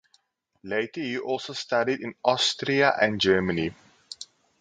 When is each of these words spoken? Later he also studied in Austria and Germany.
Later 0.63 0.99
he 1.01 1.19
also 1.19 1.53
studied 1.53 1.99
in 2.01 2.15
Austria 2.25 2.91
and 2.99 3.21
Germany. 3.21 3.71